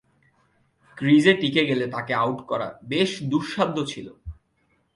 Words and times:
ক্রিজে 0.97 1.33
টিকে 1.33 1.63
গেলে 1.65 1.85
তাকে 1.87 2.13
আউট 2.13 2.39
করা 2.47 2.67
বেশ 2.83 3.11
দুঃসাধ্য 3.23 3.77
ছিল। 3.87 4.07